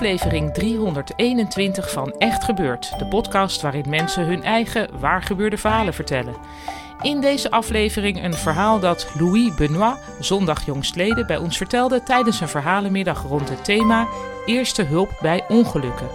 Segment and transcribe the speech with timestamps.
[0.00, 6.34] Aflevering 321 van Echt Gebeurd, de podcast waarin mensen hun eigen waargebeurde verhalen vertellen.
[7.00, 12.48] In deze aflevering een verhaal dat Louis Benoit zondag jongstleden bij ons vertelde tijdens een
[12.48, 14.08] verhalenmiddag rond het thema
[14.46, 16.08] Eerste hulp bij ongelukken.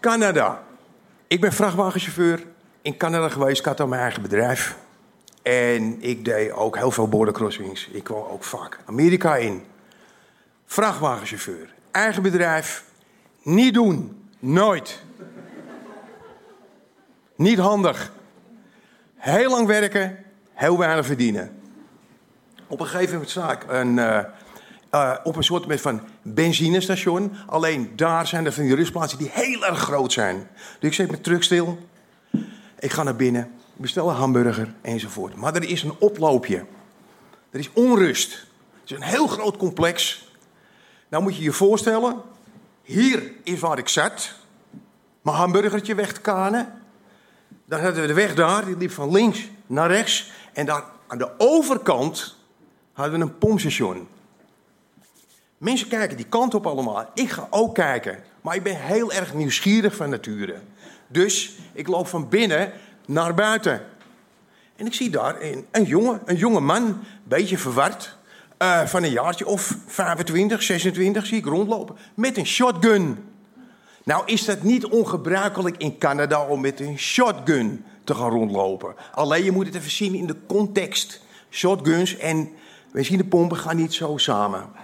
[0.00, 0.73] Canada.
[1.26, 2.46] Ik ben vrachtwagenchauffeur
[2.82, 3.58] in Canada geweest.
[3.58, 4.76] Ik had al mijn eigen bedrijf.
[5.42, 7.88] En ik deed ook heel veel border crossings.
[7.88, 9.64] Ik kwam ook vaak Amerika in.
[10.66, 11.74] Vrachtwagenchauffeur.
[11.90, 12.84] Eigen bedrijf.
[13.42, 14.28] Niet doen.
[14.38, 15.02] Nooit.
[17.36, 18.12] Niet handig.
[19.16, 20.24] Heel lang werken.
[20.52, 21.60] Heel weinig verdienen.
[22.66, 24.24] Op een gegeven moment sta ik een, eh,
[24.94, 27.32] eh, op een soort van benzinestation.
[27.46, 30.48] Alleen daar zijn er van die rustplaatsen die heel erg groot zijn.
[30.78, 31.78] Dus ik zet mijn truck stil.
[32.78, 33.52] Ik ga naar binnen.
[33.76, 35.34] Bestel een hamburger enzovoort.
[35.34, 36.64] Maar er is een oploopje.
[37.50, 38.32] Er is onrust.
[38.80, 40.28] Het is een heel groot complex.
[41.08, 42.16] Nou moet je je voorstellen.
[42.82, 44.34] Hier is waar ik zat.
[45.22, 46.82] Mijn hamburgertje weg te kanen.
[47.64, 48.64] Dan hadden we de weg daar.
[48.64, 50.32] Die liep van links naar rechts.
[50.52, 52.36] En daar aan de overkant
[52.92, 54.08] hadden we een pompstation.
[55.64, 57.10] Mensen kijken die kant op allemaal.
[57.14, 58.18] Ik ga ook kijken.
[58.40, 60.54] Maar ik ben heel erg nieuwsgierig van nature.
[61.06, 62.72] Dus ik loop van binnen
[63.06, 63.82] naar buiten.
[64.76, 68.16] En ik zie daar een, een jongen, een jonge man, beetje verward.
[68.56, 71.96] eh, van een jaartje of 25, 26 zie ik rondlopen.
[72.14, 73.24] Met een shotgun.
[74.04, 78.94] Nou is dat niet ongebruikelijk in Canada om met een shotgun te gaan rondlopen.
[79.12, 81.22] Alleen je moet het even zien in de context.
[81.50, 82.50] Shotguns en
[82.92, 84.83] benzinepompen gaan niet zo samen.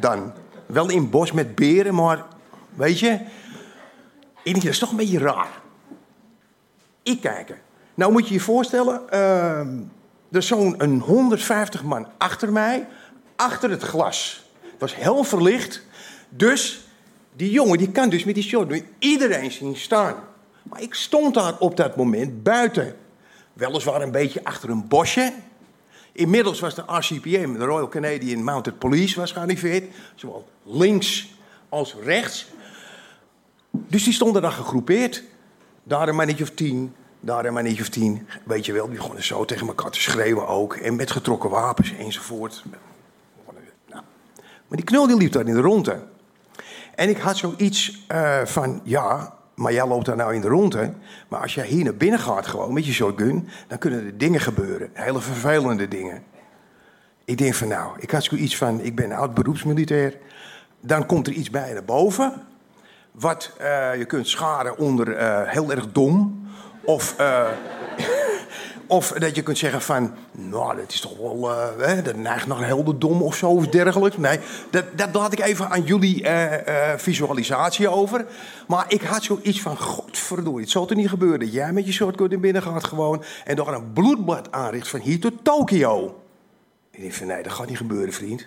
[0.00, 0.32] Dan.
[0.66, 2.24] Wel in bos met beren, maar
[2.74, 3.20] weet je...
[4.42, 5.60] Dat is toch een beetje raar.
[7.02, 7.58] Ik kijken.
[7.94, 9.78] Nou moet je je voorstellen, ehm,
[10.30, 12.86] er zo'n een 150 man achter mij,
[13.36, 14.50] achter het glas.
[14.60, 15.82] Het was heel verlicht,
[16.28, 16.88] dus
[17.36, 20.14] die jongen die kan dus met die shotgun iedereen zien staan.
[20.62, 22.96] Maar ik stond daar op dat moment buiten.
[23.52, 25.32] Weliswaar een beetje achter een bosje.
[26.16, 29.94] Inmiddels was de RCPM, de Royal Canadian Mounted Police, was gearriveerd.
[30.14, 31.34] Zowel links
[31.68, 32.46] als rechts.
[33.70, 35.22] Dus die stonden daar gegroepeerd.
[35.82, 38.26] Daar een mannetje of tien, daar een mannetje of tien.
[38.44, 40.76] Weet je wel, die begonnen zo tegen elkaar te schreeuwen ook.
[40.76, 42.62] En met getrokken wapens enzovoort.
[43.86, 44.02] Nou.
[44.68, 46.02] Maar die knul die liep daar in de ronde.
[46.94, 50.92] En ik had zoiets eh, van, ja, maar jij loopt daar nou in de ronde.
[51.28, 53.48] Maar als jij hier naar binnen gaat gewoon met je shotgun...
[53.66, 54.90] dan kunnen er dingen gebeuren.
[54.92, 56.22] Hele vervelende dingen.
[57.24, 60.16] Ik denk van, nou, ik had zoiets van, ik ben oud beroepsmilitair.
[60.80, 62.32] Dan komt er iets bij naar boven...
[63.10, 66.46] wat eh, je kunt scharen onder eh, heel erg dom...
[66.84, 67.14] of...
[67.18, 67.46] eh,
[68.86, 72.46] Of dat je kunt zeggen van, nou, dat is toch wel, eh, hè, dat neigt
[72.46, 74.16] naar heldendom of zo of dergelijks.
[74.16, 74.38] Nee,
[74.70, 78.26] dat, dat laat ik even aan jullie eh, eh, visualisatie over.
[78.66, 81.92] Maar ik had zoiets van, godverdorie, het zal toch niet gebeuren dat jij met je
[81.92, 86.20] shotgun in binnen gaat gewoon en door een bloedbad aanricht van hier tot Tokio.
[86.90, 88.46] Ik van, nee, dat gaat niet gebeuren, vriend.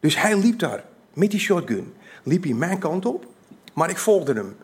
[0.00, 1.94] Dus hij liep daar met die shotgun.
[2.22, 3.26] Liep hij mijn kant op,
[3.72, 4.56] maar ik volgde hem.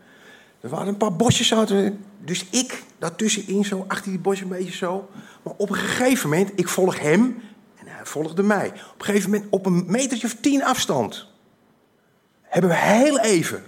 [0.61, 2.05] Er waren een paar bosjes zaten.
[2.19, 5.09] Dus ik daartussenin, zo achter die bosjes een beetje zo.
[5.43, 7.41] Maar op een gegeven moment, ik volg hem
[7.75, 8.67] en hij volgde mij.
[8.67, 11.27] Op een gegeven moment, op een metertje of tien afstand,
[12.41, 13.63] hebben we heel even,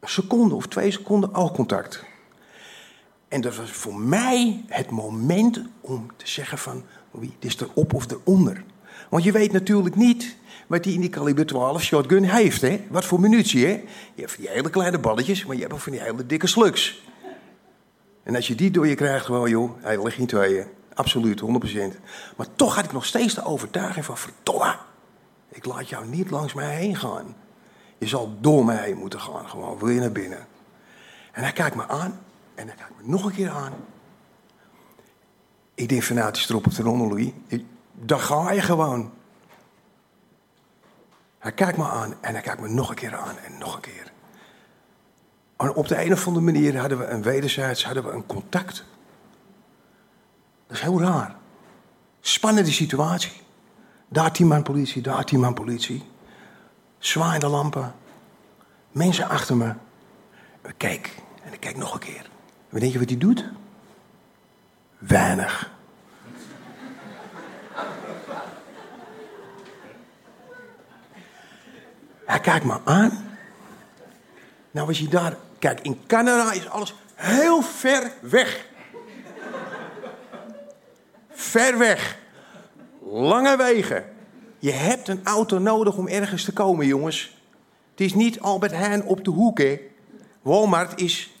[0.00, 2.04] een seconde of twee seconden oogcontact.
[3.28, 8.10] En dat was voor mij het moment om te zeggen van, wie is erop of
[8.10, 8.64] eronder.
[9.10, 10.36] Want je weet natuurlijk niet
[10.66, 12.60] wat hij in die kaliber 12 shotgun heeft.
[12.60, 12.86] Hè?
[12.88, 13.72] Wat voor munitie, hè?
[14.14, 16.46] Je hebt van die hele kleine balletjes, maar je hebt ook van die hele dikke
[16.46, 17.02] slugs.
[18.22, 20.66] En als je die door je krijgt, gewoon joh, hij ligt in tweeën.
[20.94, 21.44] Absoluut, 100%.
[22.36, 24.76] Maar toch had ik nog steeds de overtuiging van, verdomme,
[25.48, 27.36] ik laat jou niet langs mij heen gaan.
[27.98, 29.78] Je zal door mij heen moeten gaan, gewoon.
[29.78, 30.46] Wil je naar binnen?
[31.32, 32.20] En hij kijkt me aan.
[32.54, 33.72] En hij kijkt me nog een keer aan.
[35.74, 37.30] Ik denk fanatisch erop op de Louis.
[38.02, 39.12] Daar ga je gewoon.
[41.38, 43.80] Hij kijkt me aan en hij kijkt me nog een keer aan en nog een
[43.80, 44.12] keer.
[45.56, 48.84] En op de een of andere manier hadden we een wederzijds hadden we een contact.
[50.66, 51.36] Dat is heel raar.
[52.20, 53.40] Spannende situatie.
[54.08, 56.04] Daar tien man politie, daar tien man politie.
[56.98, 57.94] Zwaaiende lampen.
[58.92, 59.74] Mensen achter me.
[60.62, 62.30] Ik kijk en ik kijk nog een keer.
[62.68, 63.44] Weet je wat hij doet?
[64.98, 65.70] Weinig.
[72.30, 73.28] Hij kijkt me aan.
[74.70, 75.36] Nou was hij daar.
[75.58, 78.66] Kijk, in Canada is alles heel ver weg.
[81.30, 82.18] Ver weg.
[83.10, 84.04] Lange wegen.
[84.58, 87.36] Je hebt een auto nodig om ergens te komen, jongens.
[87.90, 89.80] Het is niet Albert Heijn op de hoek, hè.
[90.42, 91.36] Walmart is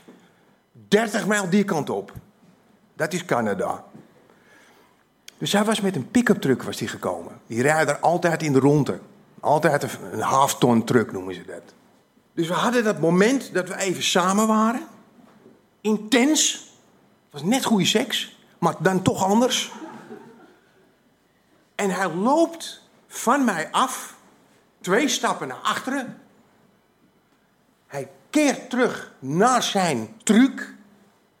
[0.88, 2.12] 30 mijl die kant op.
[2.96, 3.84] Dat is Canada.
[5.38, 7.40] Dus hij was met een pick-up truck was hij gekomen.
[7.46, 9.00] Die rijden er altijd in de ronde.
[9.40, 9.82] Altijd
[10.12, 11.74] een, half ton truck noemen ze dat.
[12.32, 14.86] Dus we hadden dat moment dat we even samen waren.
[15.80, 16.52] Intens.
[17.30, 19.72] Het was net goede seks, maar dan toch anders.
[21.74, 24.16] En hij loopt van mij af,
[24.80, 26.20] twee stappen naar achteren.
[27.86, 30.74] Hij keert terug naar zijn truc.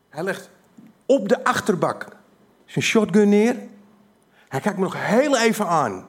[0.08, 0.50] Hij legt
[1.06, 2.06] op de achterbak
[2.70, 3.56] zijn shotgun neer.
[4.48, 6.06] Hij kijkt me nog heel even aan.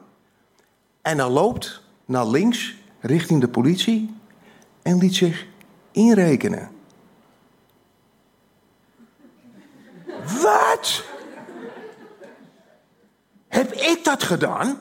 [1.01, 4.15] En hij loopt naar links richting de politie
[4.81, 5.45] en liet zich
[5.92, 6.69] inrekenen.
[10.42, 11.03] Wat?
[13.48, 14.80] Heb ik dat gedaan?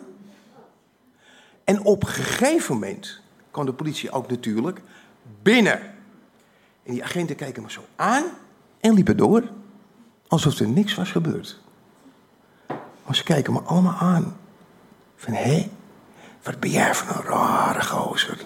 [1.64, 3.20] En op een gegeven moment
[3.50, 4.81] kwam de politie ook natuurlijk
[5.43, 5.81] binnen.
[6.82, 8.25] En die agenten keken me zo aan
[8.81, 9.50] en liepen door.
[10.28, 11.61] Alsof er niks was gebeurd.
[13.06, 14.37] Maar ze kijken me allemaal aan.
[15.16, 15.70] Van, hé,
[16.42, 18.38] wat ben jij voor een rare gozer.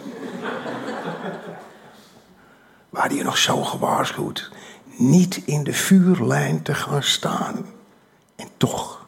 [2.92, 4.50] Hadden je nog zo gewaarschuwd.
[4.84, 7.66] Niet in de vuurlijn te gaan staan.
[8.36, 9.06] En toch.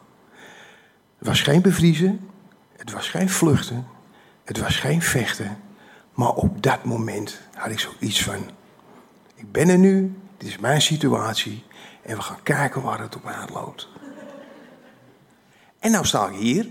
[1.17, 2.29] Het was geen bevriezen.
[2.77, 3.87] Het was geen vluchten.
[4.43, 5.57] Het was geen vechten.
[6.13, 8.49] Maar op dat moment had ik zoiets van...
[9.35, 10.19] Ik ben er nu.
[10.37, 11.65] Dit is mijn situatie.
[12.01, 13.87] En we gaan kijken waar het op uitloopt.
[15.79, 16.67] En nou sta ik hier.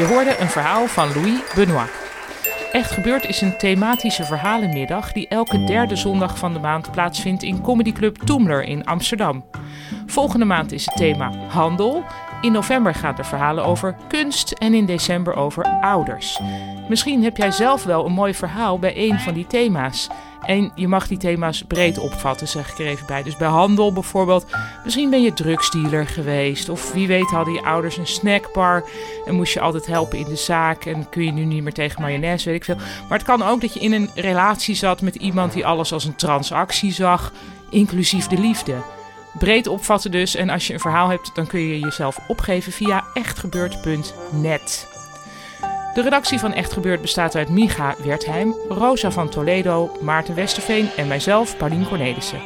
[0.00, 1.90] Je hoorde een verhaal van Louis Benoit.
[2.72, 7.60] Echt Gebeurd is een thematische verhalenmiddag die elke derde zondag van de maand plaatsvindt in
[7.60, 9.44] comedyclub Toemler in Amsterdam.
[10.10, 12.04] Volgende maand is het thema handel.
[12.40, 16.40] In november gaan er verhalen over kunst en in december over ouders.
[16.88, 20.08] Misschien heb jij zelf wel een mooi verhaal bij een van die thema's.
[20.42, 23.22] En je mag die thema's breed opvatten, zeg ik er even bij.
[23.22, 24.46] Dus bij handel bijvoorbeeld,
[24.84, 26.68] misschien ben je drugsdealer geweest.
[26.68, 28.84] Of wie weet hadden je ouders een snackbar
[29.26, 30.84] en moest je altijd helpen in de zaak.
[30.84, 32.76] En kun je nu niet meer tegen mayonaise, weet ik veel.
[33.08, 36.04] Maar het kan ook dat je in een relatie zat met iemand die alles als
[36.04, 37.32] een transactie zag,
[37.70, 38.74] inclusief de liefde.
[39.38, 40.34] Breed opvatten dus.
[40.34, 44.88] En als je een verhaal hebt, dan kun je jezelf opgeven via echtgebeurd.net.
[45.94, 51.08] De redactie van Echt Gebeurd bestaat uit Micha Wertheim, Rosa van Toledo, Maarten Westerveen en
[51.08, 52.40] mijzelf, Paulien Cornelissen.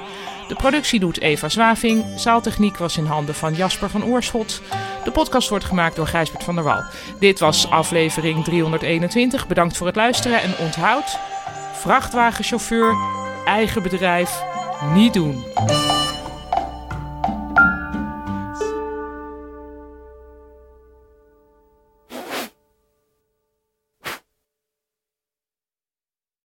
[0.49, 2.05] De productie doet Eva Zwaving.
[2.17, 4.62] Zaaltechniek was in handen van Jasper van Oorschot.
[5.05, 6.83] De podcast wordt gemaakt door Gijsbert van der Wal.
[7.19, 9.47] Dit was aflevering 321.
[9.47, 11.19] Bedankt voor het luisteren en onthoud...
[11.73, 12.97] vrachtwagenchauffeur,
[13.45, 14.43] eigen bedrijf,
[14.95, 15.45] niet doen.